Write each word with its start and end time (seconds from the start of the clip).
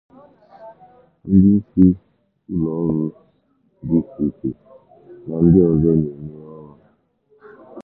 ndị 1.31 1.49
isi 1.57 1.85
ụlọọrụ 2.53 3.03
dị 3.87 3.97
icheiche 4.03 4.49
na 5.27 5.35
ndị 5.45 5.59
ọzọ 5.71 5.91
na-enye 5.99 6.41
ọrụ 6.59 6.69